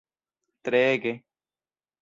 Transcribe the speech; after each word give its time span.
treege 0.63 1.13